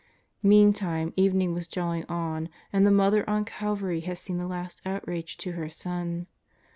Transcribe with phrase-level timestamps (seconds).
[0.41, 5.37] Meantime evening was drawing on, and the Mother on Calvary had seen the last outrage
[5.37, 6.25] to her Son.